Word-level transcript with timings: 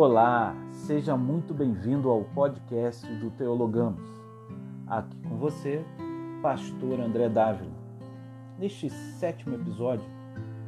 Olá, 0.00 0.54
seja 0.70 1.16
muito 1.16 1.52
bem-vindo 1.52 2.08
ao 2.08 2.22
podcast 2.22 3.04
do 3.16 3.32
Teologamos. 3.32 4.08
Aqui 4.86 5.20
com 5.22 5.36
você, 5.38 5.84
Pastor 6.40 7.00
André 7.00 7.28
Dávila. 7.28 7.72
Neste 8.60 8.88
sétimo 8.90 9.56
episódio, 9.56 10.08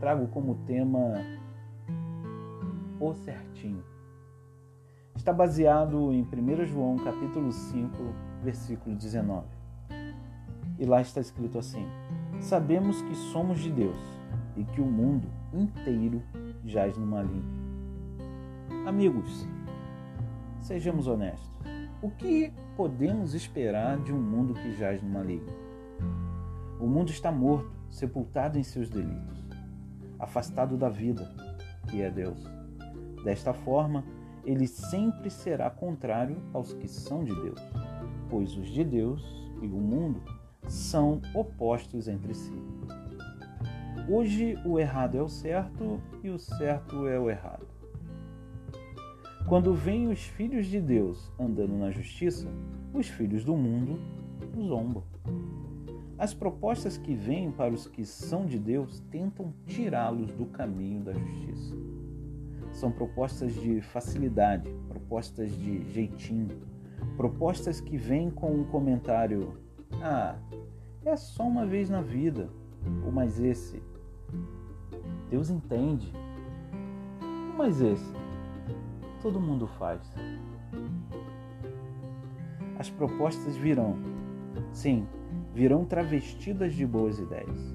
trago 0.01 0.27
como 0.27 0.57
tema 0.67 1.15
O 2.99 3.15
Certinho. 3.15 3.85
Está 5.15 5.33
baseado 5.33 6.13
em 6.13 6.25
1 6.25 6.65
João 6.65 6.97
capítulo 6.97 7.53
5, 7.53 7.97
versículo 8.43 8.97
19. 8.97 9.47
E 10.77 10.85
lá 10.85 11.01
está 11.01 11.21
escrito 11.21 11.57
assim: 11.57 11.87
Sabemos 12.41 13.01
que 13.03 13.15
somos 13.15 13.61
de 13.61 13.71
Deus 13.71 13.97
e 14.57 14.65
que 14.65 14.81
o 14.81 14.87
mundo 14.87 15.29
inteiro 15.55 16.21
jaz 16.65 16.99
no 16.99 17.07
maligno. 17.07 17.60
Amigos, 18.91 19.47
sejamos 20.61 21.07
honestos. 21.07 21.49
O 22.03 22.11
que 22.11 22.53
podemos 22.77 23.35
esperar 23.35 23.97
de 23.99 24.13
um 24.13 24.21
mundo 24.21 24.53
que 24.53 24.75
jaz 24.75 25.01
no 25.01 25.09
maligno? 25.09 25.53
O 26.81 26.89
mundo 26.89 27.09
está 27.09 27.31
morto, 27.31 27.71
sepultado 27.89 28.59
em 28.59 28.65
seus 28.65 28.91
delitos, 28.91 29.47
afastado 30.19 30.77
da 30.77 30.89
vida, 30.89 31.33
que 31.89 32.03
é 32.03 32.11
Deus. 32.11 32.43
Desta 33.23 33.55
forma, 33.55 34.05
ele 34.45 34.67
sempre 34.67 35.31
será 35.31 35.71
contrário 35.71 36.43
aos 36.53 36.73
que 36.73 36.89
são 36.89 37.23
de 37.23 37.33
Deus, 37.33 37.61
pois 38.29 38.57
os 38.57 38.67
de 38.71 38.83
Deus 38.83 39.23
e 39.63 39.69
o 39.69 39.81
mundo 39.81 40.21
são 40.67 41.23
opostos 41.33 42.09
entre 42.09 42.35
si. 42.35 42.61
Hoje 44.09 44.59
o 44.67 44.81
errado 44.81 45.17
é 45.17 45.23
o 45.23 45.29
certo 45.29 46.03
e 46.25 46.29
o 46.29 46.41
certo 46.41 47.07
é 47.07 47.21
o 47.21 47.31
errado. 47.31 47.80
Quando 49.51 49.75
vêm 49.75 50.07
os 50.07 50.23
filhos 50.23 50.67
de 50.67 50.81
Deus 50.81 51.29
andando 51.37 51.77
na 51.77 51.91
justiça, 51.91 52.47
os 52.95 53.09
filhos 53.09 53.45
do 53.45 53.57
mundo 53.57 53.99
zombam. 54.57 55.03
As 56.17 56.33
propostas 56.33 56.97
que 56.97 57.17
vêm 57.17 57.51
para 57.51 57.75
os 57.75 57.85
que 57.89 58.05
são 58.05 58.47
de 58.47 58.61
Deus 58.61 59.01
tentam 59.11 59.53
tirá-los 59.67 60.33
do 60.35 60.47
caminho 60.47 61.03
da 61.03 61.13
justiça. 61.13 61.75
São 62.71 62.93
propostas 62.93 63.53
de 63.53 63.81
facilidade, 63.81 64.73
propostas 64.89 65.51
de 65.59 65.83
jeitinho, 65.91 66.57
propostas 67.17 67.81
que 67.81 67.97
vêm 67.97 68.31
com 68.31 68.55
um 68.55 68.63
comentário: 68.63 69.55
ah, 70.01 70.39
é 71.05 71.17
só 71.17 71.43
uma 71.43 71.67
vez 71.67 71.91
na 71.91 72.03
vida, 72.03 72.49
ou 73.05 73.11
mais 73.11 73.41
esse. 73.41 73.83
Deus 75.29 75.51
entende. 75.51 76.13
Mas 77.57 77.81
esse 77.81 78.20
todo 79.21 79.41
mundo 79.41 79.67
faz. 79.67 80.01
As 82.79 82.89
propostas 82.89 83.57
virão, 83.57 83.97
sim, 84.73 85.07
virão 85.55 85.85
travestidas 85.85 86.75
de 86.75 86.87
boas 86.87 87.19
ideias, 87.19 87.75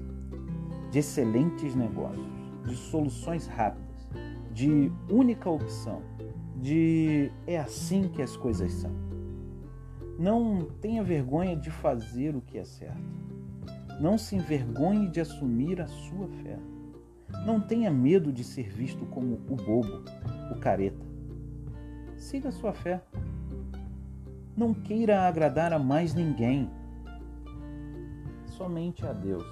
de 0.90 0.98
excelentes 0.98 1.74
negócios, 1.74 2.26
de 2.66 2.74
soluções 2.74 3.46
rápidas, 3.46 4.08
de 4.52 4.90
única 5.08 5.48
opção, 5.48 6.02
de 6.56 7.30
é 7.46 7.58
assim 7.58 8.08
que 8.08 8.22
as 8.22 8.36
coisas 8.36 8.72
são. 8.72 8.90
Não 10.18 10.66
tenha 10.80 11.04
vergonha 11.04 11.54
de 11.54 11.70
fazer 11.70 12.34
o 12.34 12.40
que 12.40 12.58
é 12.58 12.64
certo. 12.64 13.16
Não 14.00 14.18
se 14.18 14.34
envergonhe 14.34 15.08
de 15.08 15.20
assumir 15.20 15.80
a 15.80 15.86
sua 15.86 16.26
fé. 16.42 16.58
Não 17.44 17.60
tenha 17.60 17.90
medo 17.90 18.32
de 18.32 18.42
ser 18.42 18.68
visto 18.68 19.04
como 19.06 19.34
o 19.48 19.56
bobo, 19.56 20.02
o 20.50 20.58
careta. 20.58 21.15
Siga 22.26 22.50
sua 22.50 22.72
fé. 22.72 23.00
Não 24.56 24.74
queira 24.74 25.28
agradar 25.28 25.72
a 25.72 25.78
mais 25.78 26.12
ninguém, 26.12 26.68
somente 28.46 29.06
a 29.06 29.12
Deus. 29.12 29.46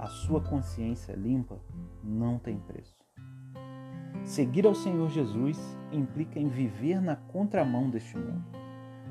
A 0.00 0.08
sua 0.08 0.40
consciência 0.40 1.14
limpa 1.14 1.60
não 2.02 2.40
tem 2.40 2.58
preço. 2.58 2.98
Seguir 4.24 4.66
ao 4.66 4.74
Senhor 4.74 5.08
Jesus 5.10 5.56
implica 5.92 6.40
em 6.40 6.48
viver 6.48 7.00
na 7.00 7.14
contramão 7.14 7.88
deste 7.88 8.18
mundo. 8.18 8.44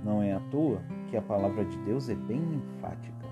Não 0.03 0.22
é 0.22 0.34
à 0.34 0.41
toa 0.52 0.81
que 1.09 1.16
a 1.16 1.22
palavra 1.22 1.63
de 1.63 1.78
Deus 1.86 2.09
é 2.09 2.16
bem 2.16 2.41
enfática. 2.56 3.25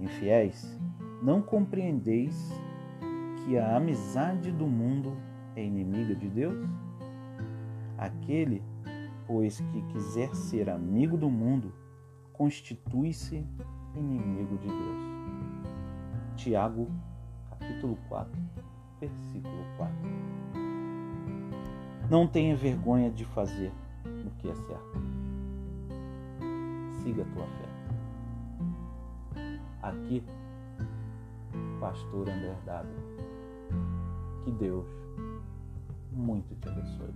Infiéis, 0.00 0.76
não 1.22 1.40
compreendeis 1.40 2.50
que 3.46 3.56
a 3.56 3.76
amizade 3.76 4.50
do 4.50 4.66
mundo 4.66 5.16
é 5.54 5.64
inimiga 5.64 6.16
de 6.16 6.28
Deus? 6.28 6.68
Aquele, 7.98 8.62
pois, 9.26 9.60
que 9.60 9.82
quiser 9.92 10.34
ser 10.34 10.68
amigo 10.68 11.16
do 11.16 11.30
mundo, 11.30 11.72
constitui-se 12.32 13.46
inimigo 13.94 14.56
de 14.58 14.68
Deus. 14.68 15.12
Tiago, 16.36 16.90
capítulo 17.50 17.96
4, 18.08 18.32
versículo 19.00 19.64
4. 19.76 19.94
Não 22.10 22.26
tenha 22.26 22.56
vergonha 22.56 23.10
de 23.10 23.24
fazer 23.24 23.72
o 24.04 24.30
que 24.38 24.48
é 24.48 24.54
certo. 24.54 25.00
Siga 27.02 27.22
a 27.22 27.26
tua 27.26 27.46
fé. 27.46 27.68
Aqui, 29.82 30.22
Pastor 31.80 32.28
André. 32.28 32.54
Que 34.44 34.50
Deus 34.52 34.86
muito 36.12 36.54
te 36.56 36.68
abençoe. 36.68 37.14